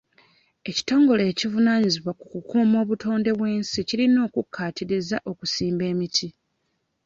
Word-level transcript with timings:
Ekitongole 0.69 1.23
ekivunaanyizibwa 1.31 2.11
ku 2.19 2.25
kukuuma 2.31 2.75
obutonde 2.83 3.31
bw'ensi 3.37 3.79
kirina 3.87 4.19
okukkaatiriza 4.27 5.17
okusimba 5.31 5.83
emiti. 5.91 6.27